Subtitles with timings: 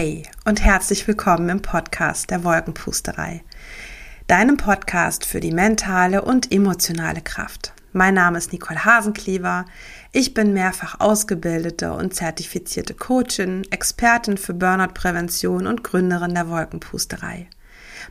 [0.00, 3.42] Hey und herzlich willkommen im Podcast der Wolkenpusterei,
[4.28, 7.72] deinem Podcast für die mentale und emotionale Kraft.
[7.92, 9.64] Mein Name ist Nicole Hasenklever.
[10.12, 17.48] Ich bin mehrfach ausgebildete und zertifizierte Coachin, Expertin für Burnout-Prävention und Gründerin der Wolkenpusterei.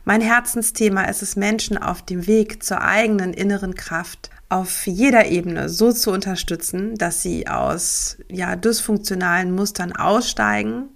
[0.04, 5.70] Mein Herzensthema ist es, Menschen auf dem Weg zur eigenen inneren Kraft auf jeder Ebene
[5.70, 10.90] so zu unterstützen, dass sie aus ja, dysfunktionalen Mustern aussteigen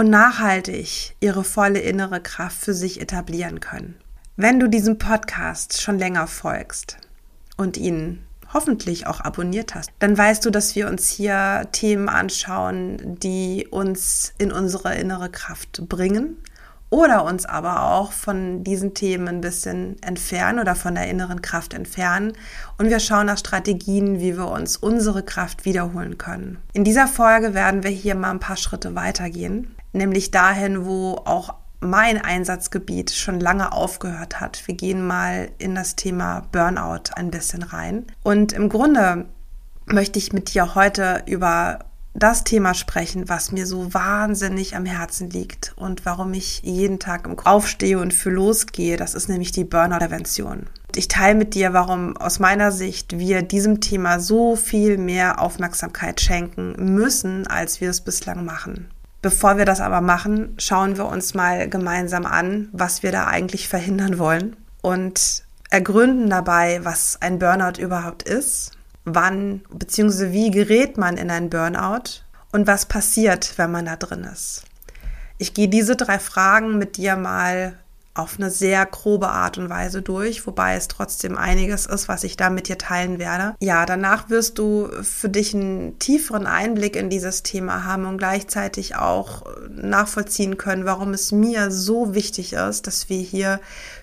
[0.00, 3.96] und nachhaltig ihre volle innere Kraft für sich etablieren können.
[4.34, 6.96] Wenn du diesem Podcast schon länger folgst
[7.58, 8.22] und ihn
[8.54, 14.32] hoffentlich auch abonniert hast, dann weißt du, dass wir uns hier Themen anschauen, die uns
[14.38, 16.38] in unsere innere Kraft bringen
[16.88, 21.74] oder uns aber auch von diesen Themen ein bisschen entfernen oder von der inneren Kraft
[21.74, 22.32] entfernen.
[22.78, 26.56] Und wir schauen nach Strategien, wie wir uns unsere Kraft wiederholen können.
[26.72, 31.54] In dieser Folge werden wir hier mal ein paar Schritte weitergehen nämlich dahin, wo auch
[31.80, 34.66] mein Einsatzgebiet schon lange aufgehört hat.
[34.66, 38.06] Wir gehen mal in das Thema Burnout ein bisschen rein.
[38.22, 39.26] Und im Grunde
[39.86, 41.80] möchte ich mit dir heute über
[42.12, 47.26] das Thema sprechen, was mir so wahnsinnig am Herzen liegt und warum ich jeden Tag
[47.26, 48.96] im aufstehe und für losgehe.
[48.96, 50.66] Das ist nämlich die Burnout-Prävention.
[50.96, 56.20] Ich teile mit dir, warum aus meiner Sicht wir diesem Thema so viel mehr Aufmerksamkeit
[56.20, 58.90] schenken müssen, als wir es bislang machen.
[59.22, 63.68] Bevor wir das aber machen, schauen wir uns mal gemeinsam an, was wir da eigentlich
[63.68, 68.72] verhindern wollen und ergründen dabei, was ein Burnout überhaupt ist,
[69.04, 70.32] wann bzw.
[70.32, 74.64] wie gerät man in ein Burnout und was passiert, wenn man da drin ist.
[75.38, 77.74] Ich gehe diese drei Fragen mit dir mal
[78.12, 82.36] auf eine sehr grobe Art und Weise durch, wobei es trotzdem einiges ist, was ich
[82.36, 83.54] da mit dir teilen werde.
[83.60, 88.96] Ja, danach wirst du für dich einen tieferen Einblick in dieses Thema haben und gleichzeitig
[88.96, 93.60] auch nachvollziehen können, warum es mir so wichtig ist, dass wir hier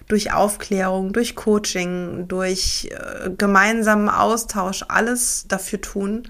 [0.07, 6.29] durch Aufklärung, durch Coaching, durch äh, gemeinsamen Austausch alles dafür tun,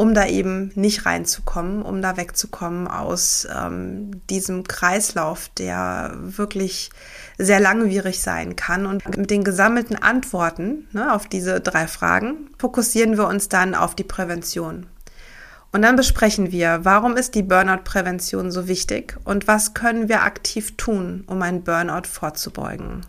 [0.00, 6.88] um da eben nicht reinzukommen, um da wegzukommen aus ähm, diesem Kreislauf, der wirklich
[7.36, 8.86] sehr langwierig sein kann.
[8.86, 13.94] Und mit den gesammelten Antworten ne, auf diese drei Fragen fokussieren wir uns dann auf
[13.94, 14.86] die Prävention.
[15.70, 20.78] Und dann besprechen wir, warum ist die Burnout-Prävention so wichtig und was können wir aktiv
[20.78, 23.02] tun, um einen Burnout vorzubeugen.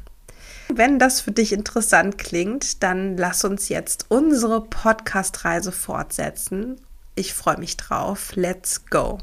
[0.77, 6.79] Wenn das für dich interessant klingt, dann lass uns jetzt unsere Podcast-Reise fortsetzen.
[7.15, 8.31] Ich freue mich drauf.
[8.35, 9.19] Let's go!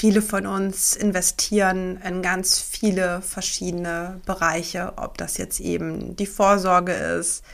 [0.00, 6.92] Viele von uns investieren in ganz viele verschiedene Bereiche, ob das jetzt eben die Vorsorge
[6.92, 7.44] ist,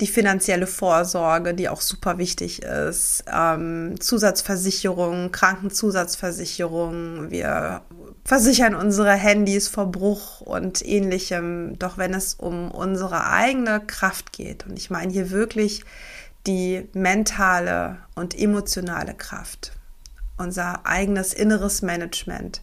[0.00, 7.32] die finanzielle Vorsorge, die auch super wichtig ist, ähm, Zusatzversicherung, Krankenzusatzversicherung.
[7.32, 7.82] Wir
[8.24, 11.80] versichern unsere Handys vor Bruch und ähnlichem.
[11.80, 15.82] Doch wenn es um unsere eigene Kraft geht, und ich meine hier wirklich
[16.46, 19.72] die mentale und emotionale Kraft,
[20.36, 22.62] unser eigenes inneres Management.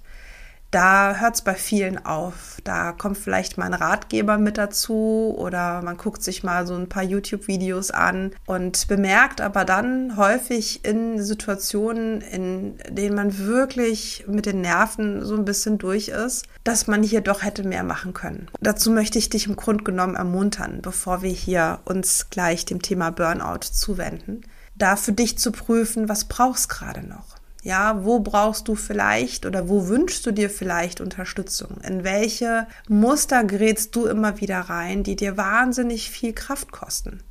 [0.72, 2.58] Da hört es bei vielen auf.
[2.64, 6.88] Da kommt vielleicht mal ein Ratgeber mit dazu oder man guckt sich mal so ein
[6.88, 14.46] paar YouTube-Videos an und bemerkt aber dann häufig in Situationen, in denen man wirklich mit
[14.46, 18.48] den Nerven so ein bisschen durch ist, dass man hier doch hätte mehr machen können.
[18.62, 23.10] Dazu möchte ich dich im Grunde genommen ermuntern, bevor wir hier uns gleich dem Thema
[23.10, 24.42] Burnout zuwenden,
[24.76, 27.39] da für dich zu prüfen, was brauchst gerade noch.
[27.62, 31.82] Ja, wo brauchst du vielleicht oder wo wünschst du dir vielleicht Unterstützung?
[31.86, 37.22] In welche Muster gerätst du immer wieder rein, die dir wahnsinnig viel Kraft kosten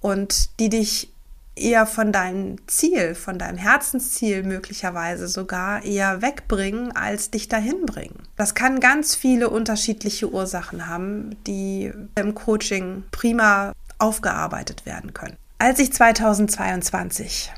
[0.00, 1.10] und die dich
[1.56, 8.22] eher von deinem Ziel, von deinem Herzensziel möglicherweise sogar eher wegbringen, als dich dahin bringen.
[8.36, 15.36] Das kann ganz viele unterschiedliche Ursachen haben, die im Coaching prima aufgearbeitet werden können.
[15.58, 17.52] Als ich 2022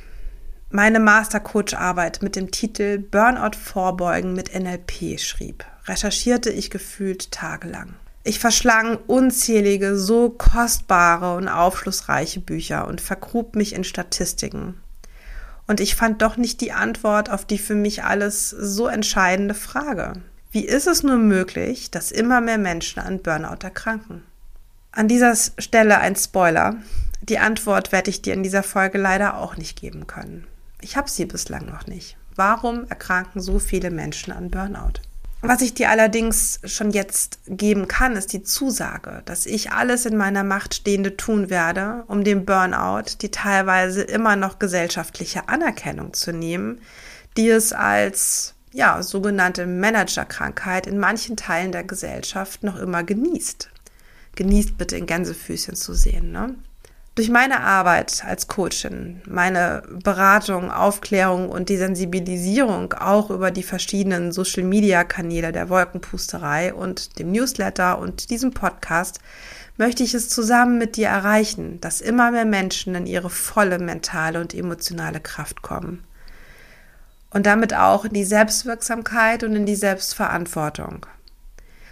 [0.71, 7.95] meine Mastercoach-Arbeit mit dem Titel Burnout vorbeugen mit NLP schrieb, recherchierte ich gefühlt tagelang.
[8.25, 14.75] Ich verschlang unzählige, so kostbare und aufschlussreiche Bücher und vergrub mich in Statistiken.
[15.69, 20.15] Und ich fand doch nicht die Antwort auf die für mich alles so entscheidende Frage.
[20.51, 24.23] Wie ist es nur möglich, dass immer mehr Menschen an Burnout erkranken?
[24.91, 26.77] An dieser Stelle ein Spoiler.
[27.23, 30.47] Die Antwort werde ich dir in dieser Folge leider auch nicht geben können.
[30.81, 32.17] Ich habe sie bislang noch nicht.
[32.35, 35.01] Warum erkranken so viele Menschen an Burnout?
[35.43, 40.17] Was ich dir allerdings schon jetzt geben kann, ist die Zusage, dass ich alles in
[40.17, 46.33] meiner Macht Stehende tun werde, um dem Burnout die teilweise immer noch gesellschaftliche Anerkennung zu
[46.33, 46.81] nehmen,
[47.37, 53.71] die es als ja, sogenannte Managerkrankheit in manchen Teilen der Gesellschaft noch immer genießt.
[54.35, 56.33] Genießt bitte in Gänsefüßchen zu sehen.
[56.33, 56.57] Ne?
[57.17, 64.33] Durch meine Arbeit als Coachin, meine Beratung, Aufklärung und die Sensibilisierung auch über die verschiedenen
[64.33, 69.21] Social-Media-Kanäle der Wolkenpusterei und dem Newsletter und diesem Podcast
[69.79, 74.39] möchte ich es zusammen mit dir erreichen, dass immer mehr Menschen in ihre volle mentale
[74.39, 76.05] und emotionale Kraft kommen.
[77.31, 81.07] Und damit auch in die Selbstwirksamkeit und in die Selbstverantwortung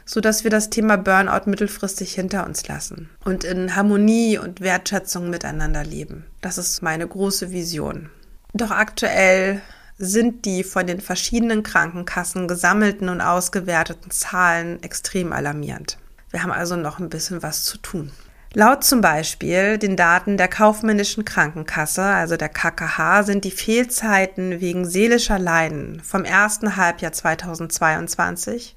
[0.04, 5.30] so dass wir das Thema Burnout mittelfristig hinter uns lassen und in Harmonie und Wertschätzung
[5.30, 6.24] miteinander leben.
[6.40, 8.10] Das ist meine große Vision.
[8.52, 9.60] Doch aktuell
[9.98, 15.98] sind die von den verschiedenen Krankenkassen gesammelten und ausgewerteten Zahlen extrem alarmierend.
[16.30, 18.10] Wir haben also noch ein bisschen was zu tun.
[18.56, 24.84] Laut zum Beispiel den Daten der kaufmännischen Krankenkasse, also der KKH, sind die Fehlzeiten wegen
[24.84, 28.76] seelischer Leiden vom ersten Halbjahr 2022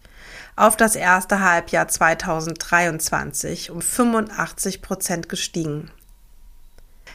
[0.58, 5.92] auf das erste Halbjahr 2023 um 85 Prozent gestiegen.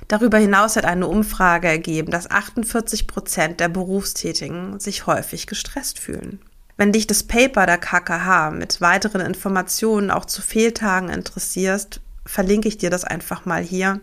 [0.08, 6.40] Darüber hinaus hat eine Umfrage ergeben, dass 48 Prozent der Berufstätigen sich häufig gestresst fühlen.
[6.76, 12.78] Wenn dich das Paper der KKH mit weiteren Informationen auch zu Fehltagen interessierst, verlinke ich
[12.78, 14.00] dir das einfach mal hier.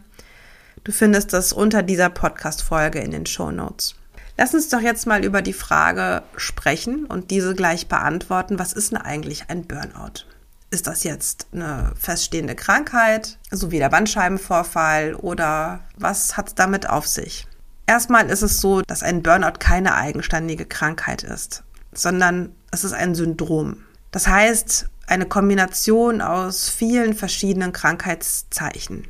[0.83, 3.95] Du findest das unter dieser Podcast-Folge in den Show Notes.
[4.39, 8.57] Lass uns doch jetzt mal über die Frage sprechen und diese gleich beantworten.
[8.57, 10.23] Was ist denn eigentlich ein Burnout?
[10.71, 16.89] Ist das jetzt eine feststehende Krankheit, so wie der Bandscheibenvorfall oder was hat es damit
[16.89, 17.47] auf sich?
[17.85, 23.15] Erstmal ist es so, dass ein Burnout keine eigenständige Krankheit ist, sondern es ist ein
[23.15, 23.83] Syndrom.
[24.11, 29.05] Das heißt, eine Kombination aus vielen verschiedenen Krankheitszeichen.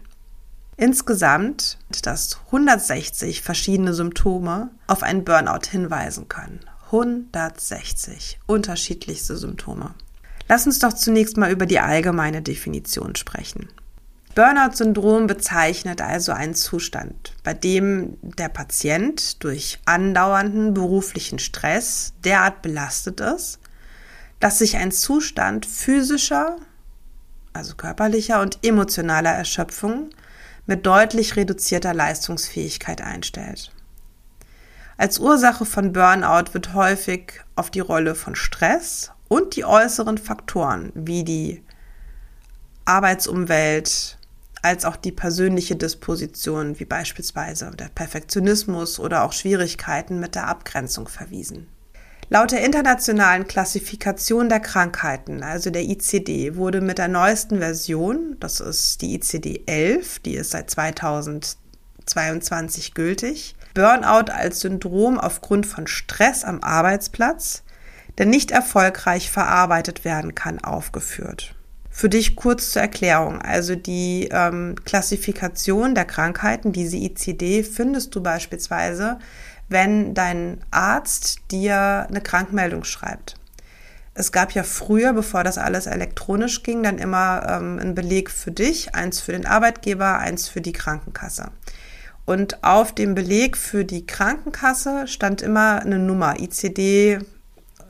[0.79, 6.61] Insgesamt, dass 160 verschiedene Symptome auf einen Burnout hinweisen können.
[6.85, 9.93] 160 unterschiedlichste Symptome.
[10.47, 13.67] Lass uns doch zunächst mal über die allgemeine Definition sprechen.
[14.35, 23.19] Burnout-Syndrom bezeichnet also einen Zustand, bei dem der Patient durch andauernden beruflichen Stress derart belastet
[23.19, 23.59] ist,
[24.39, 26.55] dass sich ein Zustand physischer,
[27.51, 30.11] also körperlicher und emotionaler Erschöpfung
[30.69, 33.71] mit deutlich reduzierter Leistungsfähigkeit einstellt.
[34.97, 40.91] Als Ursache von Burnout wird häufig auf die Rolle von Stress und die äußeren Faktoren
[40.93, 41.63] wie die
[42.85, 44.19] Arbeitsumwelt
[44.61, 51.07] als auch die persönliche Disposition wie beispielsweise der Perfektionismus oder auch Schwierigkeiten mit der Abgrenzung
[51.07, 51.65] verwiesen.
[52.31, 58.59] Laut der internationalen Klassifikation der Krankheiten, also der ICD, wurde mit der neuesten Version, das
[58.59, 66.43] ist die ICD 11, die ist seit 2022 gültig, Burnout als Syndrom aufgrund von Stress
[66.43, 67.63] am Arbeitsplatz,
[68.19, 71.55] der nicht erfolgreich verarbeitet werden kann, aufgeführt.
[71.89, 73.41] Für dich kurz zur Erklärung.
[73.41, 79.17] Also die ähm, Klassifikation der Krankheiten, diese ICD, findest du beispielsweise
[79.69, 83.35] wenn dein Arzt dir eine Krankmeldung schreibt.
[84.13, 88.51] Es gab ja früher, bevor das alles elektronisch ging, dann immer ähm, ein Beleg für
[88.51, 91.51] dich, eins für den Arbeitgeber, eins für die Krankenkasse.
[92.25, 97.19] Und auf dem Beleg für die Krankenkasse stand immer eine Nummer, ICD,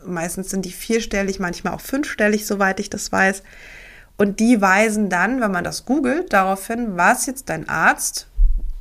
[0.06, 3.44] meistens sind die vierstellig, manchmal auch fünfstellig, soweit ich das weiß.
[4.18, 8.29] Und die weisen dann, wenn man das googelt, darauf hin, was jetzt dein Arzt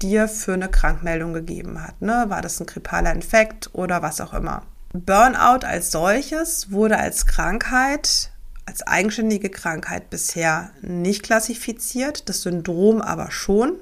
[0.02, 2.00] dir für eine Krankmeldung gegeben hat.
[2.00, 2.26] Ne?
[2.28, 4.62] War das ein grippaler Infekt oder was auch immer.
[4.92, 8.30] Burnout als solches wurde als Krankheit,
[8.64, 13.76] als eigenständige Krankheit bisher nicht klassifiziert, das Syndrom aber schon.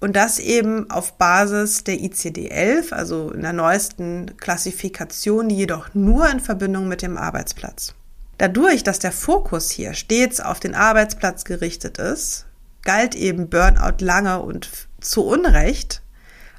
[0.00, 6.38] Und das eben auf Basis der ICD-11, also in der neuesten Klassifikation, jedoch nur in
[6.38, 7.94] Verbindung mit dem Arbeitsplatz.
[8.38, 12.46] Dadurch, dass der Fokus hier stets auf den Arbeitsplatz gerichtet ist,
[12.84, 14.70] galt eben Burnout lange und
[15.00, 16.02] zu Unrecht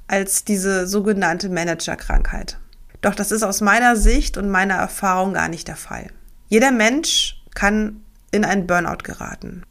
[0.07, 2.57] als diese sogenannte Managerkrankheit.
[3.01, 6.07] Doch das ist aus meiner Sicht und meiner Erfahrung gar nicht der Fall.
[6.49, 9.63] Jeder Mensch kann in einen Burnout geraten.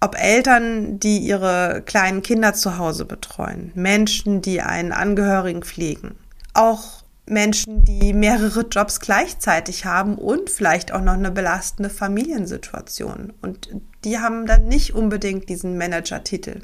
[0.00, 6.16] Ob Eltern, die ihre kleinen Kinder zu Hause betreuen, Menschen, die einen Angehörigen pflegen,
[6.52, 13.32] auch Menschen, die mehrere Jobs gleichzeitig haben und vielleicht auch noch eine belastende Familiensituation.
[13.42, 13.68] Und
[14.04, 16.60] die haben dann nicht unbedingt diesen Manager-Titel,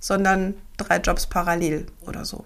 [0.00, 2.44] sondern drei Jobs parallel oder so.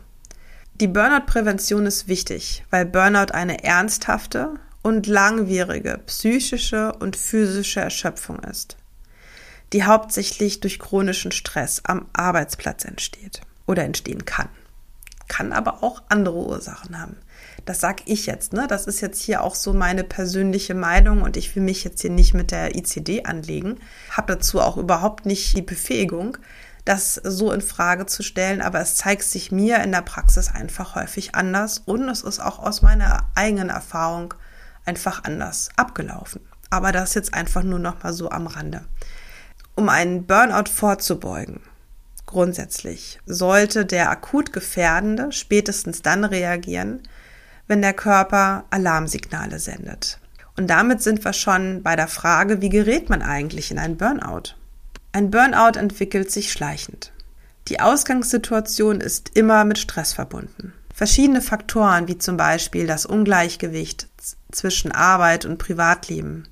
[0.80, 8.76] Die Burnout-Prävention ist wichtig, weil Burnout eine ernsthafte und langwierige psychische und physische Erschöpfung ist,
[9.72, 14.48] die hauptsächlich durch chronischen Stress am Arbeitsplatz entsteht oder entstehen kann.
[15.32, 17.16] Kann aber auch andere Ursachen haben.
[17.64, 18.66] Das sag ich jetzt, ne?
[18.68, 22.10] Das ist jetzt hier auch so meine persönliche Meinung und ich will mich jetzt hier
[22.10, 26.36] nicht mit der ICD anlegen, habe dazu auch überhaupt nicht die Befähigung,
[26.84, 30.96] das so in Frage zu stellen, aber es zeigt sich mir in der Praxis einfach
[30.96, 34.34] häufig anders und es ist auch aus meiner eigenen Erfahrung
[34.84, 36.42] einfach anders abgelaufen.
[36.68, 38.84] Aber das jetzt einfach nur noch mal so am Rande.
[39.76, 41.60] Um einen Burnout vorzubeugen,
[42.32, 47.00] grundsätzlich sollte der akut Gefährdende spätestens dann reagieren,
[47.68, 50.18] wenn der Körper Alarmsignale sendet.
[50.56, 54.54] Und damit sind wir schon bei der Frage, wie gerät man eigentlich in einen Burnout?
[55.12, 57.12] Ein Burnout entwickelt sich schleichend.
[57.68, 60.72] Die Ausgangssituation ist immer mit Stress verbunden.
[60.92, 64.08] Verschiedene Faktoren, wie zum Beispiel das Ungleichgewicht
[64.50, 66.48] zwischen Arbeit und Privatleben,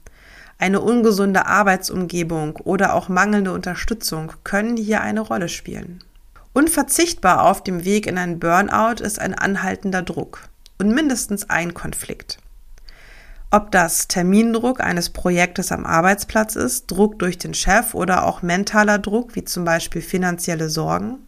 [0.60, 6.04] eine ungesunde Arbeitsumgebung oder auch mangelnde Unterstützung können hier eine Rolle spielen.
[6.52, 10.48] Unverzichtbar auf dem Weg in ein Burnout ist ein anhaltender Druck
[10.78, 12.38] und mindestens ein Konflikt.
[13.52, 18.98] Ob das Termindruck eines Projektes am Arbeitsplatz ist, Druck durch den Chef oder auch mentaler
[18.98, 21.18] Druck, wie zum Beispiel finanzielle Sorgen.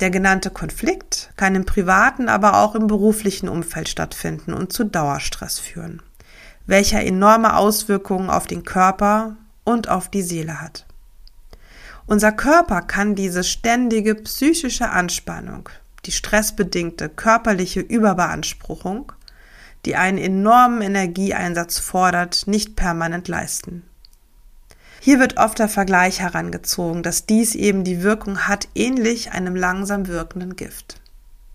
[0.00, 5.58] Der genannte Konflikt kann im privaten, aber auch im beruflichen Umfeld stattfinden und zu Dauerstress
[5.58, 6.02] führen,
[6.66, 10.86] welcher enorme Auswirkungen auf den Körper und auf die Seele hat.
[12.06, 15.68] Unser Körper kann diese ständige psychische Anspannung,
[16.04, 19.12] die stressbedingte körperliche Überbeanspruchung
[19.86, 23.84] die einen enormen Energieeinsatz fordert, nicht permanent leisten.
[25.00, 30.08] Hier wird oft der Vergleich herangezogen, dass dies eben die Wirkung hat, ähnlich einem langsam
[30.08, 31.00] wirkenden Gift.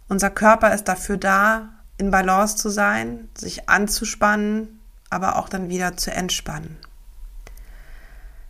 [0.08, 4.80] Unser Körper ist dafür da, in Balance zu sein, sich anzuspannen,
[5.12, 6.78] aber auch dann wieder zu entspannen.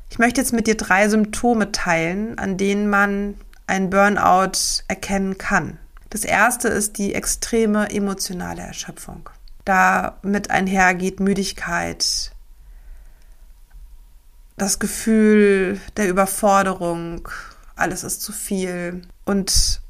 [0.10, 3.36] Ich möchte jetzt mit dir drei Symptome teilen, an denen man
[3.68, 5.78] einen Burnout erkennen kann.
[6.10, 9.30] Das erste ist die extreme emotionale Erschöpfung
[9.66, 12.32] da mit einhergeht Müdigkeit,
[14.58, 17.28] das Gefühl der Überforderung,
[17.76, 19.82] alles ist zu viel und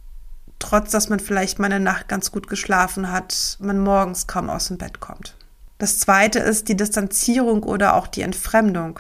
[0.60, 4.68] trotz dass man vielleicht mal eine Nacht ganz gut geschlafen hat, man morgens kaum aus
[4.68, 5.36] dem Bett kommt.
[5.82, 9.00] Das zweite ist die Distanzierung oder auch die Entfremdung.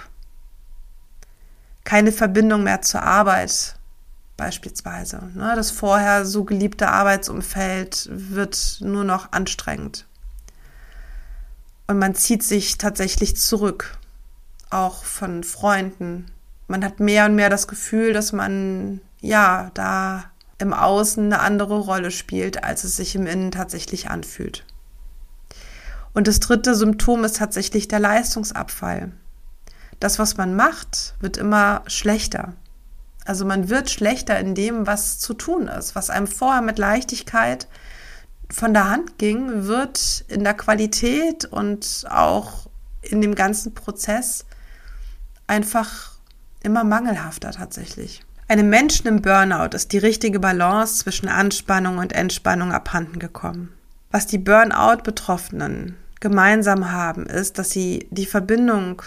[1.83, 3.75] Keine Verbindung mehr zur Arbeit
[4.35, 5.29] beispielsweise.
[5.35, 5.53] Ne?
[5.55, 10.07] Das vorher so geliebte Arbeitsumfeld wird nur noch anstrengend.
[11.85, 13.99] Und man zieht sich tatsächlich zurück,
[14.71, 16.31] auch von Freunden.
[16.67, 20.23] Man hat mehr und mehr das Gefühl, dass man ja da
[20.57, 24.65] im Außen eine andere Rolle spielt, als es sich im Innen tatsächlich anfühlt.
[26.13, 29.11] Und das dritte Symptom ist tatsächlich der Leistungsabfall.
[29.99, 32.53] Das, was man macht, wird immer schlechter.
[33.25, 37.67] Also man wird schlechter in dem, was zu tun ist, was einem vorher mit Leichtigkeit
[38.49, 42.67] von der Hand ging, wird in der Qualität und auch
[43.01, 44.45] in dem ganzen Prozess
[45.47, 46.13] einfach
[46.63, 48.23] immer mangelhafter tatsächlich.
[48.47, 53.71] Einem Menschen im Burnout ist die richtige Balance zwischen Anspannung und Entspannung abhanden gekommen.
[54.11, 59.01] Was die Burnout-Betroffenen gemeinsam haben, ist, dass sie die Verbindung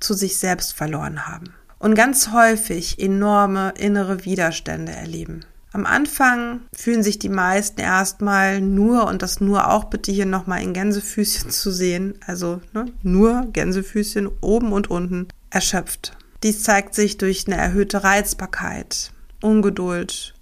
[0.00, 5.44] zu sich selbst verloren haben und ganz häufig enorme innere Widerstände erleben.
[5.74, 10.62] Am Anfang fühlen sich die meisten erstmal nur, und das nur auch bitte hier nochmal
[10.62, 16.16] in Gänsefüßchen zu sehen, also ne, nur Gänsefüßchen oben und unten, erschöpft.
[16.44, 20.34] Dies zeigt sich durch eine erhöhte Reizbarkeit, Ungeduld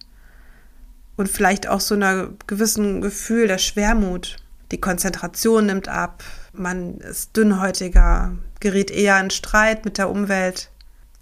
[1.16, 4.36] und vielleicht auch so einer gewissen Gefühl der Schwermut.
[4.72, 6.24] Die Konzentration nimmt ab,
[6.54, 10.70] man ist dünnhäutiger, gerät eher in Streit mit der Umwelt.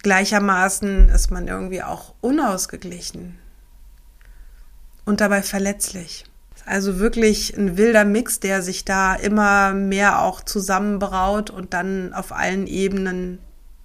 [0.03, 3.37] Gleichermaßen ist man irgendwie auch unausgeglichen
[5.05, 6.23] und dabei verletzlich.
[6.65, 12.31] Also wirklich ein wilder Mix, der sich da immer mehr auch zusammenbraut und dann auf
[12.31, 13.39] allen Ebenen,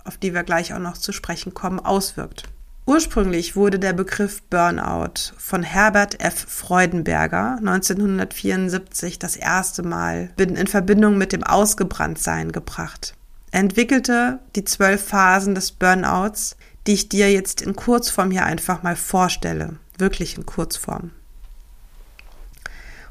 [0.04, 2.44] auf die wir gleich auch noch zu sprechen kommen, auswirkt.
[2.86, 6.46] Ursprünglich wurde der Begriff Burnout von Herbert F.
[6.48, 13.14] Freudenberger 1974 das erste Mal in Verbindung mit dem Ausgebranntsein gebracht.
[13.50, 18.82] Er entwickelte die zwölf Phasen des Burnouts, die ich dir jetzt in Kurzform hier einfach
[18.82, 21.10] mal vorstelle wirklich in Kurzform.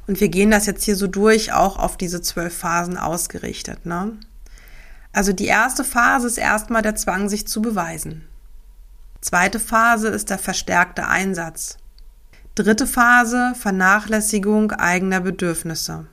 [0.07, 3.85] Und wir gehen das jetzt hier so durch, auch auf diese zwölf Phasen ausgerichtet.
[3.85, 4.13] Ne?
[5.11, 8.27] Also die erste Phase ist erstmal der Zwang, sich zu beweisen.
[9.21, 11.77] Zweite Phase ist der verstärkte Einsatz.
[12.55, 16.05] Dritte Phase Vernachlässigung eigener Bedürfnisse.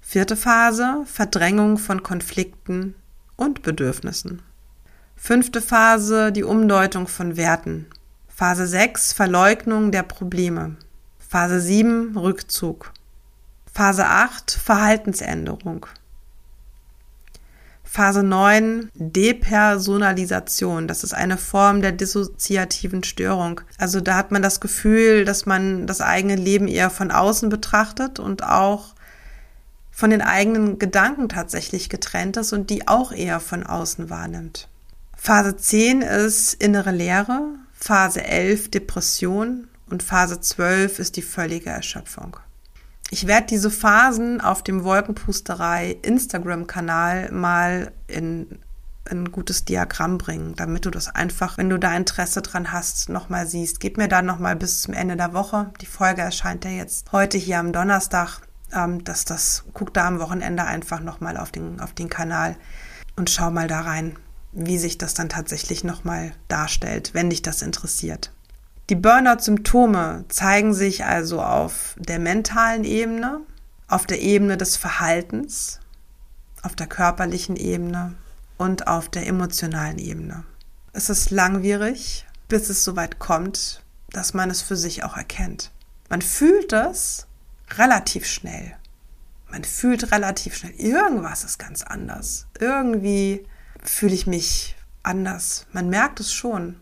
[0.00, 2.94] Vierte Phase, Verdrängung von Konflikten
[3.36, 4.42] und Bedürfnissen.
[5.16, 7.86] Fünfte Phase, die Umdeutung von Werten.
[8.28, 10.76] Phase 6, Verleugnung der Probleme.
[11.18, 12.92] Phase 7, Rückzug.
[13.72, 15.86] Phase 8, Verhaltensänderung.
[17.88, 20.86] Phase 9, Depersonalisation.
[20.88, 23.62] Das ist eine Form der dissoziativen Störung.
[23.78, 28.18] Also da hat man das Gefühl, dass man das eigene Leben eher von außen betrachtet
[28.18, 28.94] und auch
[29.90, 34.68] von den eigenen Gedanken tatsächlich getrennt ist und die auch eher von außen wahrnimmt.
[35.16, 37.40] Phase 10 ist innere Leere,
[37.72, 42.36] Phase 11 Depression und Phase 12 ist die völlige Erschöpfung.
[43.10, 48.58] Ich werde diese Phasen auf dem Wolkenpusterei Instagram-Kanal mal in
[49.08, 53.46] ein gutes Diagramm bringen, damit du das einfach, wenn du da Interesse dran hast, nochmal
[53.46, 53.78] siehst.
[53.78, 55.70] Gib mir dann nochmal bis zum Ende der Woche.
[55.80, 58.40] Die Folge erscheint ja jetzt heute hier am Donnerstag,
[58.72, 62.56] ähm, dass das, guck da am Wochenende einfach nochmal auf den, auf den Kanal
[63.14, 64.16] und schau mal da rein,
[64.52, 68.32] wie sich das dann tatsächlich nochmal darstellt, wenn dich das interessiert.
[68.88, 73.40] Die Burnout-Symptome zeigen sich also auf der mentalen Ebene,
[73.88, 75.80] auf der Ebene des Verhaltens,
[76.62, 78.14] auf der körperlichen Ebene
[78.58, 80.44] und auf der emotionalen Ebene.
[80.92, 85.72] Es ist langwierig, bis es soweit kommt, dass man es für sich auch erkennt.
[86.08, 87.26] Man fühlt es
[87.76, 88.76] relativ schnell.
[89.50, 92.46] Man fühlt relativ schnell, irgendwas ist ganz anders.
[92.60, 93.44] Irgendwie
[93.82, 95.66] fühle ich mich anders.
[95.72, 96.80] Man merkt es schon.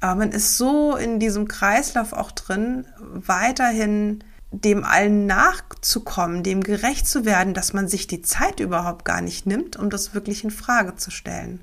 [0.00, 7.06] Aber man ist so in diesem Kreislauf auch drin, weiterhin dem allen nachzukommen, dem gerecht
[7.06, 10.50] zu werden, dass man sich die Zeit überhaupt gar nicht nimmt, um das wirklich in
[10.50, 11.60] Frage zu stellen.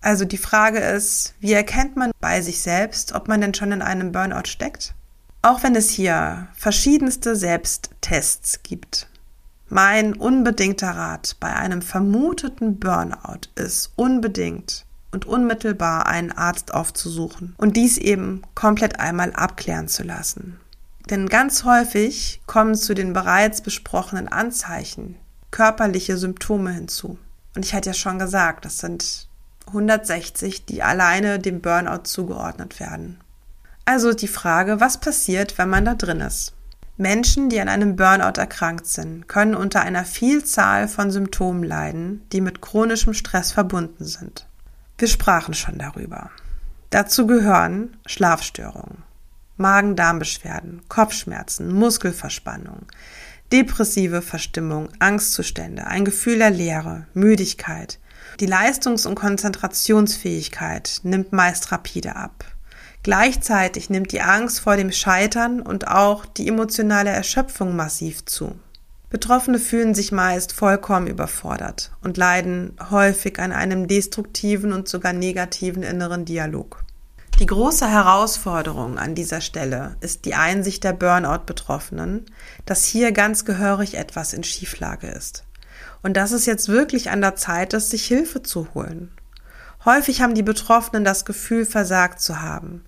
[0.00, 3.82] Also die Frage ist, wie erkennt man bei sich selbst, ob man denn schon in
[3.82, 4.94] einem Burnout steckt?
[5.42, 9.08] Auch wenn es hier verschiedenste Selbsttests gibt.
[9.68, 17.76] Mein unbedingter Rat bei einem vermuteten Burnout ist unbedingt, und unmittelbar einen Arzt aufzusuchen und
[17.76, 20.58] dies eben komplett einmal abklären zu lassen.
[21.10, 25.16] Denn ganz häufig kommen zu den bereits besprochenen Anzeichen
[25.50, 27.18] körperliche Symptome hinzu.
[27.54, 29.28] Und ich hatte ja schon gesagt, das sind
[29.68, 33.20] 160, die alleine dem Burnout zugeordnet werden.
[33.84, 36.54] Also die Frage, was passiert, wenn man da drin ist?
[36.96, 42.40] Menschen, die an einem Burnout erkrankt sind, können unter einer Vielzahl von Symptomen leiden, die
[42.40, 44.46] mit chronischem Stress verbunden sind.
[44.98, 46.30] Wir sprachen schon darüber.
[46.90, 49.02] Dazu gehören Schlafstörungen,
[49.56, 52.86] Magen-Darm-Beschwerden, Kopfschmerzen, Muskelverspannung,
[53.52, 57.98] depressive Verstimmung, Angstzustände, ein Gefühl der Leere, Müdigkeit.
[58.40, 62.44] Die Leistungs- und Konzentrationsfähigkeit nimmt meist rapide ab.
[63.02, 68.58] Gleichzeitig nimmt die Angst vor dem Scheitern und auch die emotionale Erschöpfung massiv zu.
[69.12, 75.82] Betroffene fühlen sich meist vollkommen überfordert und leiden häufig an einem destruktiven und sogar negativen
[75.82, 76.82] inneren Dialog.
[77.38, 82.24] Die große Herausforderung an dieser Stelle ist die Einsicht der Burnout-Betroffenen,
[82.64, 85.44] dass hier ganz gehörig etwas in Schieflage ist.
[86.02, 89.10] Und dass es jetzt wirklich an der Zeit ist, sich Hilfe zu holen.
[89.84, 92.82] Häufig haben die Betroffenen das Gefühl, versagt zu haben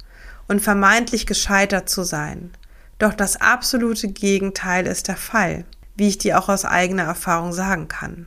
[0.49, 2.53] und vermeintlich gescheitert zu sein.
[2.99, 7.89] Doch das absolute Gegenteil ist der Fall wie ich dir auch aus eigener Erfahrung sagen
[7.89, 8.27] kann.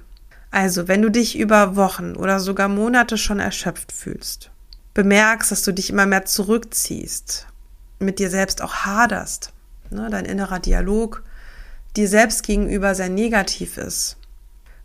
[0.52, 4.50] Also, wenn du dich über Wochen oder sogar Monate schon erschöpft fühlst,
[4.94, 7.48] bemerkst, dass du dich immer mehr zurückziehst,
[8.00, 9.52] mit dir selbst auch haderst,
[9.90, 11.24] ne, dein innerer Dialog
[11.96, 14.18] dir selbst gegenüber sehr negativ ist,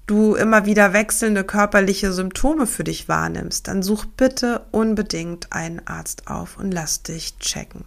[0.06, 6.28] du immer wieder wechselnde körperliche Symptome für dich wahrnimmst, dann such bitte unbedingt einen Arzt
[6.28, 7.84] auf und lass dich checken.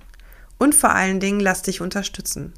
[0.58, 2.54] Und vor allen Dingen lass dich unterstützen.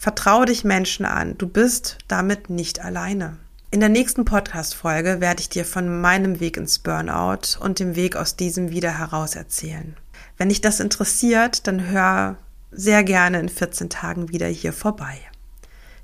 [0.00, 1.36] Vertraue dich Menschen an.
[1.36, 3.36] Du bist damit nicht alleine.
[3.70, 8.16] In der nächsten Podcast-Folge werde ich dir von meinem Weg ins Burnout und dem Weg
[8.16, 9.94] aus diesem wieder heraus erzählen.
[10.38, 12.38] Wenn dich das interessiert, dann hör
[12.72, 15.20] sehr gerne in 14 Tagen wieder hier vorbei.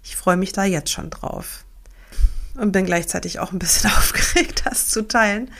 [0.03, 1.65] Ich freue mich da jetzt schon drauf.
[2.55, 5.51] Und bin gleichzeitig auch ein bisschen aufgeregt, das zu teilen.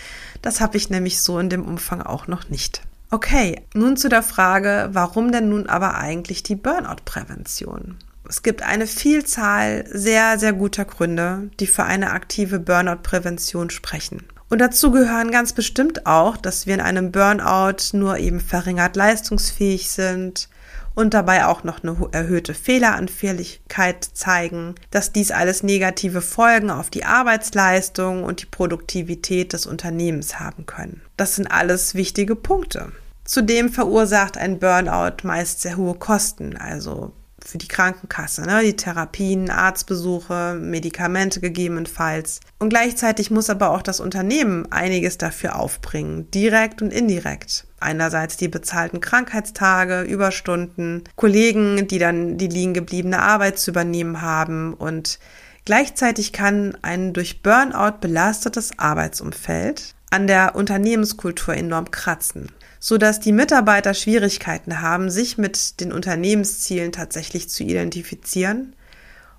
[0.43, 2.83] Das habe ich nämlich so in dem Umfang auch noch nicht.
[3.11, 7.97] Okay, nun zu der Frage, warum denn nun aber eigentlich die Burnout-Prävention?
[8.29, 14.25] Es gibt eine Vielzahl sehr, sehr guter Gründe, die für eine aktive Burnout-Prävention sprechen.
[14.49, 19.91] Und dazu gehören ganz bestimmt auch, dass wir in einem Burnout nur eben verringert leistungsfähig
[19.91, 20.49] sind
[20.95, 27.05] und dabei auch noch eine erhöhte Fehleranfälligkeit zeigen, dass dies alles negative Folgen auf die
[27.05, 31.03] Arbeitsleistung und die Produktivität des Unternehmens haben können.
[31.17, 32.93] Das sind alles wichtige Punkte.
[33.25, 37.13] Zudem verursacht ein Burnout meist sehr hohe Kosten, also
[37.47, 38.63] für die Krankenkasse, ne?
[38.63, 42.41] die Therapien, Arztbesuche, Medikamente gegebenenfalls.
[42.59, 47.67] Und gleichzeitig muss aber auch das Unternehmen einiges dafür aufbringen, direkt und indirekt.
[47.79, 54.75] Einerseits die bezahlten Krankheitstage, Überstunden, Kollegen, die dann die liegen gebliebene Arbeit zu übernehmen haben
[54.75, 55.19] und
[55.67, 62.53] Gleichzeitig kann ein durch Burnout belastetes Arbeitsumfeld an der Unternehmenskultur enorm kratzen,
[62.89, 68.77] so dass die Mitarbeiter Schwierigkeiten haben, sich mit den Unternehmenszielen tatsächlich zu identifizieren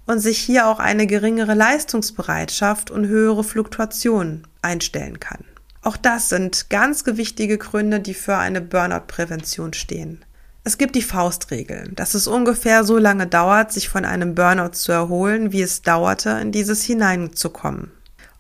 [0.06, 5.46] und sich hier auch eine geringere Leistungsbereitschaft und höhere Fluktuation einstellen kann.
[5.82, 10.26] Auch das sind ganz gewichtige Gründe, die für eine Burnout-Prävention stehen.
[10.66, 14.92] Es gibt die Faustregel, dass es ungefähr so lange dauert, sich von einem Burnout zu
[14.92, 17.92] erholen, wie es dauerte, in dieses hineinzukommen.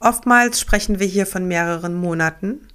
[0.01, 2.67] Oftmals sprechen wir hier von mehreren Monaten,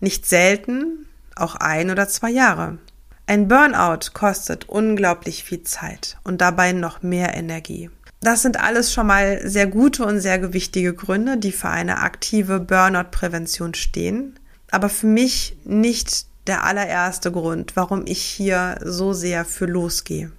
[0.00, 1.04] nicht selten
[1.36, 2.78] auch ein oder zwei Jahre.
[3.26, 7.90] Ein Burnout kostet unglaublich viel Zeit und dabei noch mehr Energie.
[8.20, 12.60] Das sind alles schon mal sehr gute und sehr gewichtige Gründe, die für eine aktive
[12.60, 14.38] Burnout-Prävention stehen,
[14.70, 20.32] aber für mich nicht der allererste Grund, warum ich hier so sehr für losgehe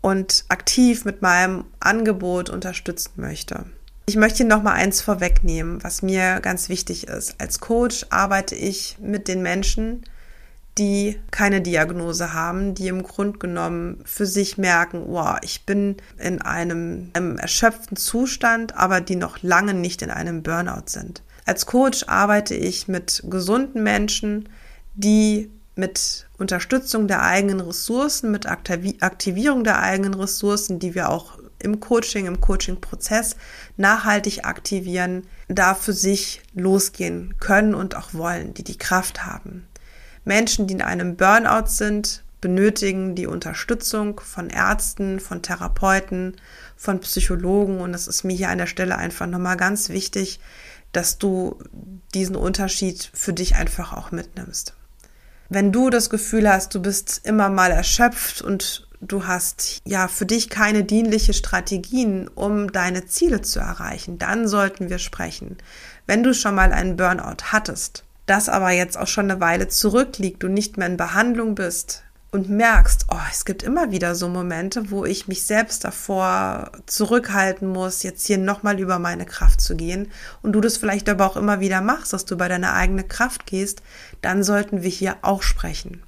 [0.00, 3.64] und aktiv mit meinem Angebot unterstützen möchte.
[4.06, 7.40] Ich möchte noch mal eins vorwegnehmen, was mir ganz wichtig ist.
[7.40, 10.02] Als Coach arbeite ich mit den Menschen,
[10.78, 16.40] die keine Diagnose haben, die im Grunde genommen für sich merken, wow, ich bin in
[16.40, 21.22] einem, einem erschöpften Zustand, aber die noch lange nicht in einem Burnout sind.
[21.44, 24.48] Als Coach arbeite ich mit gesunden Menschen,
[24.94, 31.80] die mit Unterstützung der eigenen Ressourcen, mit Aktivierung der eigenen Ressourcen, die wir auch im
[31.80, 33.36] Coaching, im Coaching-Prozess
[33.76, 39.66] nachhaltig aktivieren, da für sich losgehen können und auch wollen, die die Kraft haben.
[40.24, 46.36] Menschen, die in einem Burnout sind, benötigen die Unterstützung von Ärzten, von Therapeuten,
[46.76, 50.40] von Psychologen und es ist mir hier an der Stelle einfach nochmal ganz wichtig,
[50.90, 51.58] dass du
[52.14, 54.74] diesen Unterschied für dich einfach auch mitnimmst.
[55.48, 60.26] Wenn du das Gefühl hast, du bist immer mal erschöpft und du hast ja für
[60.26, 65.58] dich keine dienliche Strategien, um deine Ziele zu erreichen, dann sollten wir sprechen.
[66.06, 70.42] Wenn du schon mal einen Burnout hattest, das aber jetzt auch schon eine Weile zurückliegt,
[70.42, 74.90] du nicht mehr in Behandlung bist und merkst, oh, es gibt immer wieder so Momente,
[74.90, 80.10] wo ich mich selbst davor zurückhalten muss, jetzt hier nochmal über meine Kraft zu gehen
[80.40, 83.46] und du das vielleicht aber auch immer wieder machst, dass du bei deiner eigenen Kraft
[83.46, 83.82] gehst,
[84.22, 86.02] dann sollten wir hier auch sprechen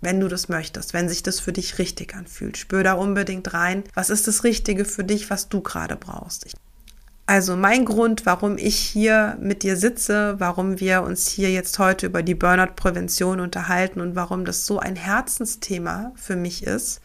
[0.00, 2.56] wenn du das möchtest, wenn sich das für dich richtig anfühlt.
[2.56, 6.46] Spür da unbedingt rein, was ist das Richtige für dich, was du gerade brauchst.
[7.28, 12.06] Also mein Grund, warum ich hier mit dir sitze, warum wir uns hier jetzt heute
[12.06, 17.00] über die Burnout-Prävention unterhalten und warum das so ein Herzensthema für mich ist,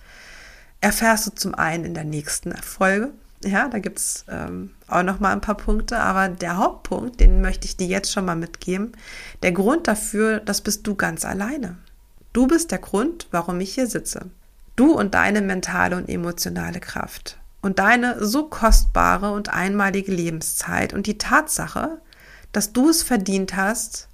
[0.80, 3.10] erfährst du zum einen in der nächsten Folge.
[3.44, 7.66] Ja, da gibt's ähm, auch noch mal ein paar Punkte, aber der Hauptpunkt, den möchte
[7.66, 8.92] ich dir jetzt schon mal mitgeben.
[9.42, 11.78] Der Grund dafür, das bist du ganz alleine.
[12.32, 14.28] Du bist der Grund, warum ich hier sitze.
[14.76, 17.41] Du und deine mentale und emotionale Kraft.
[17.62, 22.02] Und deine so kostbare und einmalige Lebenszeit und die Tatsache,
[22.52, 24.08] dass du es verdient hast,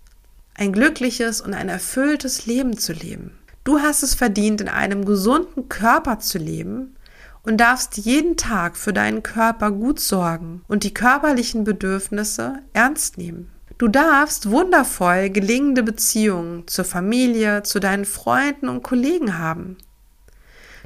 [0.56, 3.38] ein glückliches und ein erfülltes Leben zu leben.
[3.64, 6.96] Du hast es verdient, in einem gesunden Körper zu leben
[7.44, 13.50] und darfst jeden Tag für deinen Körper gut sorgen und die körperlichen Bedürfnisse ernst nehmen.
[13.78, 19.78] Du darfst wundervoll gelingende Beziehungen zur Familie, zu deinen Freunden und Kollegen haben.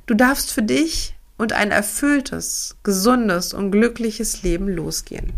[0.05, 5.33] Du darfst für dich und ein erfülltes, gesundes und glückliches Leben losgehen.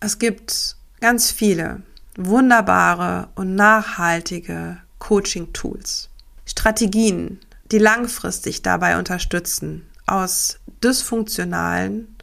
[0.00, 1.82] Es gibt ganz viele
[2.16, 6.08] wunderbare und nachhaltige Coaching-Tools,
[6.46, 7.38] Strategien,
[7.70, 12.16] die langfristig dabei unterstützen, aus dysfunktionalen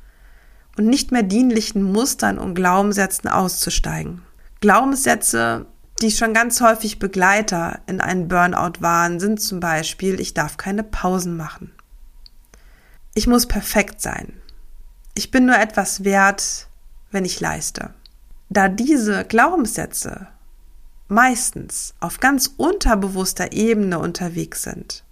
[0.76, 4.24] und nicht mehr dienlichen Mustern und Glaubenssätzen auszusteigen.
[4.60, 5.68] Glaubenssätze,
[6.02, 10.82] die schon ganz häufig Begleiter in einem Burnout waren, sind zum Beispiel, ich darf keine
[10.82, 11.72] Pausen machen.
[13.14, 14.34] Ich muss perfekt sein.
[15.14, 16.68] Ich bin nur etwas wert,
[17.12, 17.94] wenn ich leiste.
[18.50, 20.28] Da diese Glaubenssätze
[21.08, 25.04] meistens auf ganz unterbewusster Ebene unterwegs sind,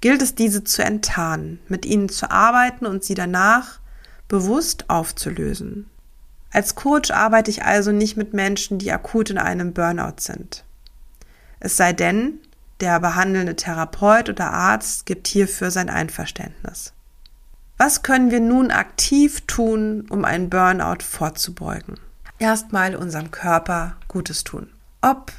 [0.00, 3.78] gilt es, diese zu enttarnen, mit ihnen zu arbeiten und sie danach
[4.28, 5.88] bewusst aufzulösen.
[6.50, 10.64] Als Coach arbeite ich also nicht mit Menschen, die akut in einem Burnout sind.
[11.60, 12.40] Es sei denn,
[12.80, 16.92] der behandelnde Therapeut oder Arzt gibt hierfür sein Einverständnis.
[17.78, 21.96] Was können wir nun aktiv tun, um einen Burnout vorzubeugen?
[22.38, 24.72] Erstmal unserem Körper Gutes tun.
[25.02, 25.32] Ob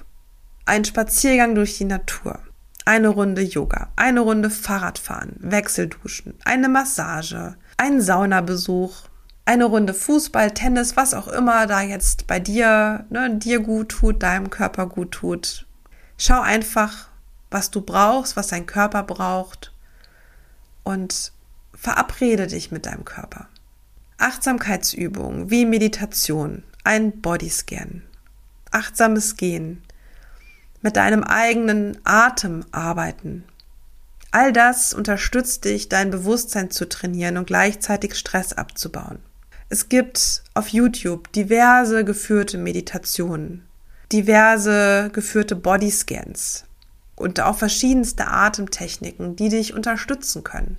[0.66, 2.40] ein Spaziergang durch die Natur,
[2.86, 9.04] eine Runde Yoga, eine Runde Fahrradfahren, Wechselduschen, eine Massage, ein Saunabesuch,
[9.46, 14.22] eine Runde Fußball, Tennis, was auch immer da jetzt bei dir, ne, dir gut tut,
[14.22, 15.66] deinem Körper gut tut.
[16.18, 17.07] Schau einfach,
[17.50, 19.74] was du brauchst, was dein Körper braucht
[20.84, 21.32] und
[21.74, 23.48] verabrede dich mit deinem Körper.
[24.18, 28.04] Achtsamkeitsübungen wie Meditation, ein Bodyscan,
[28.72, 29.84] achtsames Gehen,
[30.82, 33.44] mit deinem eigenen Atem arbeiten.
[34.32, 39.20] All das unterstützt dich, dein Bewusstsein zu trainieren und gleichzeitig Stress abzubauen.
[39.70, 43.68] Es gibt auf YouTube diverse geführte Meditationen,
[44.12, 46.67] diverse geführte Bodyscans
[47.18, 50.78] und auch verschiedenste Atemtechniken, die dich unterstützen können.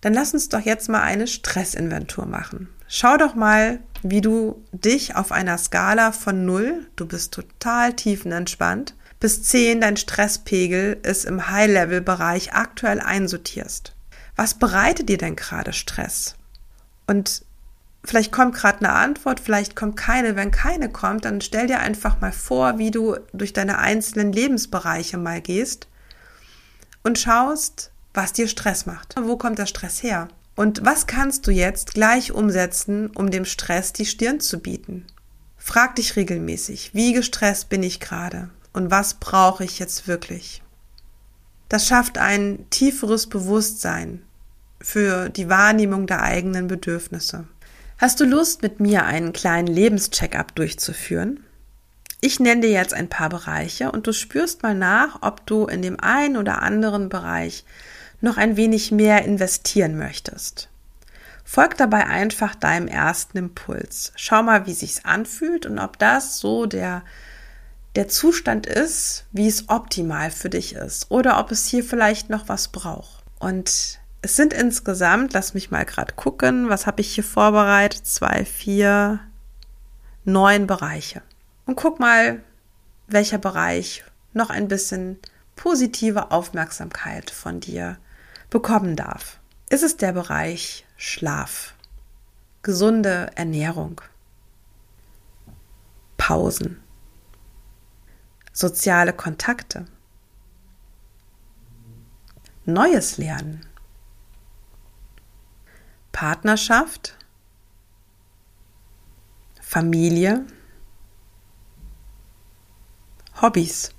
[0.00, 2.68] Dann lass uns doch jetzt mal eine Stressinventur machen.
[2.88, 8.94] Schau doch mal, wie du dich auf einer Skala von 0, du bist total tiefenentspannt,
[9.18, 13.94] bis 10 dein Stresspegel ist im High-Level-Bereich aktuell einsortierst.
[14.36, 16.36] Was bereitet dir denn gerade Stress?
[17.06, 17.45] Und
[18.06, 20.36] vielleicht kommt gerade eine Antwort, vielleicht kommt keine.
[20.36, 25.18] Wenn keine kommt, dann stell dir einfach mal vor, wie du durch deine einzelnen Lebensbereiche
[25.18, 25.88] mal gehst
[27.02, 29.14] und schaust, was dir Stress macht.
[29.20, 30.28] Wo kommt der Stress her?
[30.54, 35.04] Und was kannst du jetzt gleich umsetzen, um dem Stress die Stirn zu bieten?
[35.58, 38.48] Frag dich regelmäßig, wie gestresst bin ich gerade?
[38.76, 40.62] und was brauche ich jetzt wirklich.
[41.70, 44.22] Das schafft ein tieferes Bewusstsein
[44.82, 47.48] für die Wahrnehmung der eigenen Bedürfnisse.
[47.98, 51.42] Hast du Lust, mit mir einen kleinen Lebenscheckup durchzuführen?
[52.20, 55.80] Ich nenne dir jetzt ein paar Bereiche und du spürst mal nach, ob du in
[55.80, 57.64] dem einen oder anderen Bereich
[58.20, 60.68] noch ein wenig mehr investieren möchtest.
[61.42, 64.12] Folg dabei einfach deinem ersten Impuls.
[64.16, 67.02] Schau mal, wie sich's anfühlt und ob das so der
[67.94, 72.50] der Zustand ist, wie es optimal für dich ist oder ob es hier vielleicht noch
[72.50, 73.24] was braucht.
[73.38, 78.08] Und es sind insgesamt, lass mich mal gerade gucken, was habe ich hier vorbereitet?
[78.08, 79.20] Zwei, vier,
[80.24, 81.22] neun Bereiche.
[81.64, 82.42] Und guck mal,
[83.06, 85.20] welcher Bereich noch ein bisschen
[85.54, 87.98] positive Aufmerksamkeit von dir
[88.50, 89.38] bekommen darf.
[89.70, 91.74] Ist es der Bereich Schlaf,
[92.62, 94.00] gesunde Ernährung,
[96.16, 96.82] Pausen,
[98.52, 99.84] soziale Kontakte,
[102.64, 103.64] Neues lernen,
[106.16, 107.14] Partnerschaft,
[109.60, 110.46] Familie,
[113.42, 113.90] Hobbys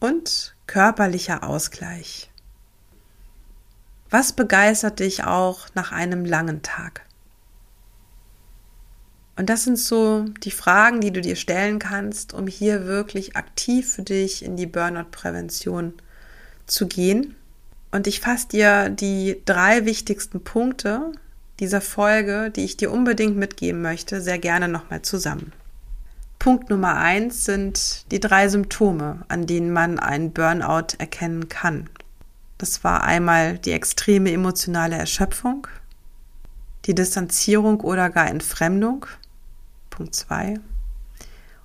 [0.00, 2.32] und körperlicher Ausgleich.
[4.10, 7.06] Was begeistert dich auch nach einem langen Tag?
[9.36, 13.94] Und das sind so die Fragen, die du dir stellen kannst, um hier wirklich aktiv
[13.94, 15.94] für dich in die Burnout-Prävention
[16.66, 17.36] zu gehen.
[17.90, 21.12] Und ich fasse dir die drei wichtigsten Punkte
[21.60, 25.52] dieser Folge, die ich dir unbedingt mitgeben möchte, sehr gerne nochmal zusammen.
[26.38, 31.90] Punkt Nummer eins sind die drei Symptome, an denen man einen Burnout erkennen kann.
[32.58, 35.66] Das war einmal die extreme emotionale Erschöpfung,
[36.84, 39.06] die Distanzierung oder gar Entfremdung,
[39.90, 40.60] Punkt 2.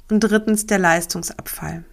[0.09, 1.83] Und drittens der Leistungsabfall.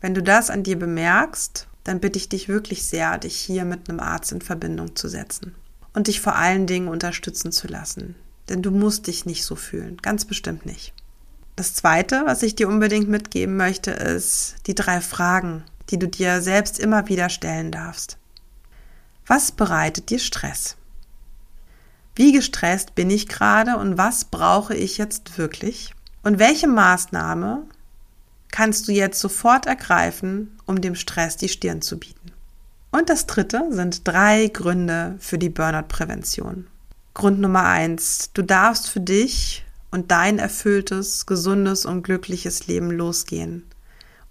[0.00, 3.88] Wenn du das an dir bemerkst, dann bitte ich dich wirklich sehr, dich hier mit
[3.88, 5.54] einem Arzt in Verbindung zu setzen
[5.94, 8.14] und dich vor allen Dingen unterstützen zu lassen.
[8.48, 10.92] Denn du musst dich nicht so fühlen, ganz bestimmt nicht.
[11.56, 16.40] Das Zweite, was ich dir unbedingt mitgeben möchte, ist die drei Fragen, die du dir
[16.40, 18.16] selbst immer wieder stellen darfst.
[19.26, 20.76] Was bereitet dir Stress?
[22.14, 25.94] Wie gestresst bin ich gerade und was brauche ich jetzt wirklich?
[26.22, 27.62] Und welche Maßnahme
[28.50, 32.30] kannst du jetzt sofort ergreifen, um dem Stress die Stirn zu bieten?
[32.92, 36.68] Und das dritte sind drei Gründe für die Burnout-Prävention.
[37.12, 43.64] Grund Nummer eins, du darfst für dich und dein erfülltes, gesundes und glückliches Leben losgehen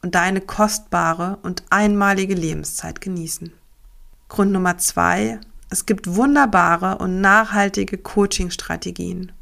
[0.01, 3.51] und deine kostbare und einmalige Lebenszeit genießen.
[4.29, 9.33] Grund Nummer zwei, es gibt wunderbare und nachhaltige Coaching-Strategien,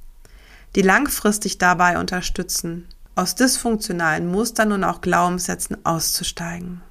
[0.75, 6.81] die langfristig dabei unterstützen, aus dysfunktionalen Mustern und auch Glaubenssätzen auszusteigen.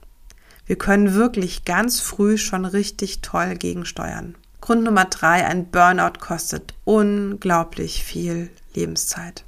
[0.66, 4.34] Wir können wirklich ganz früh schon richtig toll gegensteuern.
[4.60, 9.44] Grund Nummer drei, ein Burnout kostet unglaublich viel Lebenszeit.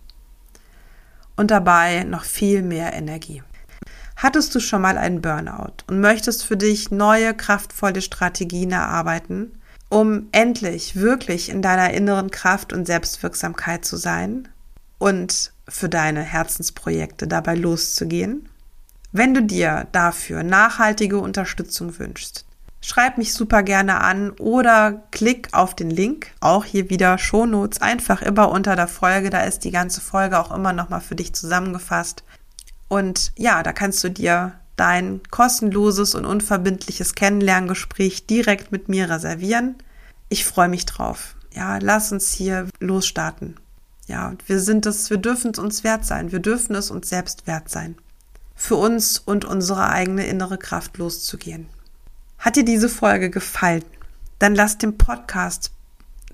[1.34, 3.42] Und dabei noch viel mehr Energie.
[4.14, 10.28] Hattest du schon mal einen Burnout und möchtest für dich neue, kraftvolle Strategien erarbeiten, um
[10.30, 14.48] endlich wirklich in deiner inneren Kraft und Selbstwirksamkeit zu sein
[14.98, 18.48] und für deine Herzensprojekte dabei loszugehen?
[19.12, 22.44] Wenn du dir dafür nachhaltige Unterstützung wünschst,
[22.80, 28.22] schreib mich super gerne an oder klick auf den Link, auch hier wieder Shownotes, einfach
[28.22, 32.22] immer unter der Folge, da ist die ganze Folge auch immer nochmal für dich zusammengefasst.
[32.88, 39.76] Und ja, da kannst du dir dein kostenloses und unverbindliches Kennenlerngespräch direkt mit mir reservieren.
[40.28, 41.34] Ich freue mich drauf.
[41.52, 43.56] Ja, lass uns hier losstarten.
[44.08, 46.32] Ja, wir sind es, wir dürfen es uns wert sein.
[46.32, 47.94] Wir dürfen es uns selbst wert sein.
[48.56, 51.66] Für uns und unsere eigene innere Kraft loszugehen.
[52.38, 53.84] Hat dir diese Folge gefallen?
[54.38, 55.72] Dann lass dem Podcast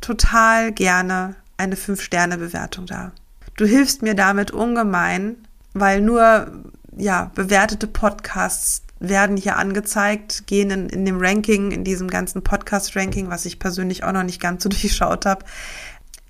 [0.01, 3.13] total gerne eine 5-Sterne-Bewertung da.
[3.57, 5.37] Du hilfst mir damit ungemein,
[5.73, 6.53] weil nur
[6.97, 13.29] ja, bewertete Podcasts werden hier angezeigt, gehen in, in dem Ranking, in diesem ganzen Podcast-Ranking,
[13.29, 15.45] was ich persönlich auch noch nicht ganz so durchschaut habe,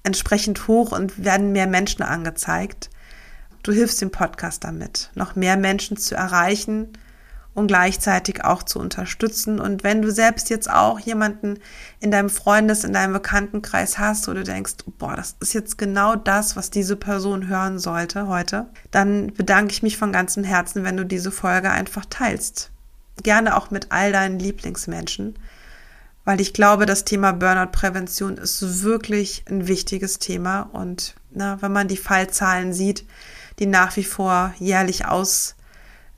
[0.05, 2.91] entsprechend hoch und werden mehr Menschen angezeigt.
[3.63, 6.93] Du hilfst dem Podcast damit, noch mehr Menschen zu erreichen
[7.55, 9.61] und gleichzeitig auch zu unterstützen.
[9.61, 11.59] Und wenn du selbst jetzt auch jemanden
[12.01, 16.17] in deinem Freundes-, in deinem Bekanntenkreis hast, wo du denkst, boah, das ist jetzt genau
[16.17, 20.97] das, was diese Person hören sollte heute, dann bedanke ich mich von ganzem Herzen, wenn
[20.97, 22.71] du diese Folge einfach teilst.
[23.23, 25.37] Gerne auch mit all deinen Lieblingsmenschen,
[26.25, 30.63] weil ich glaube, das Thema Burnout-Prävention ist wirklich ein wichtiges Thema.
[30.73, 33.05] Und na, wenn man die Fallzahlen sieht,
[33.59, 35.55] die nach wie vor jährlich aus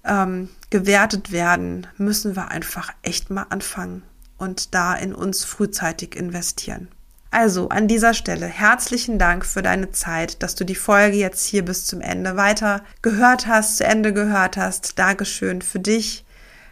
[0.05, 4.03] ähm, werden, müssen wir einfach echt mal anfangen
[4.38, 6.88] und da in uns frühzeitig investieren.
[7.31, 11.64] Also an dieser Stelle herzlichen Dank für deine Zeit, dass du die Folge jetzt hier
[11.64, 14.99] bis zum Ende weiter gehört hast, zu Ende gehört hast.
[14.99, 16.25] Dankeschön für dich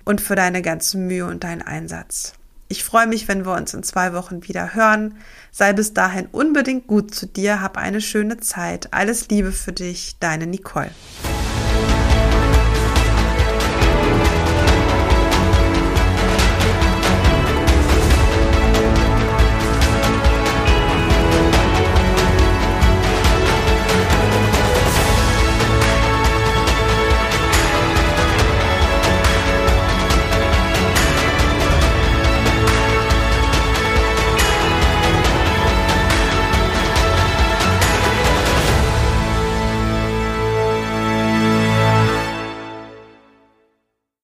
[0.05, 2.35] und für deine ganze Mühe und deinen Einsatz.
[2.75, 5.15] Ich freue mich, wenn wir uns in zwei Wochen wieder hören.
[5.53, 8.93] Sei bis dahin unbedingt gut zu dir, hab eine schöne Zeit.
[8.93, 10.91] Alles Liebe für dich, deine Nicole.